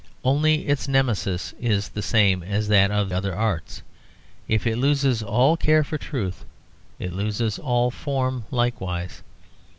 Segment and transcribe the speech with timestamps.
[0.23, 3.83] Only its Nemesis is the same as that of other arts:
[4.47, 6.43] if it loses all care for truth
[6.97, 9.21] it loses all form likewise.